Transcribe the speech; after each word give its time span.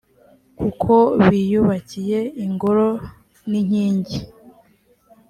kuko 0.59 0.93
biyubakiye 1.29 2.19
ingoro 2.45 2.87
n’inkingi 3.49 4.17